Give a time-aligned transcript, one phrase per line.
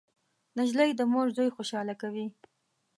[0.57, 2.25] نجلۍ د مور زوی خوشحاله کوي.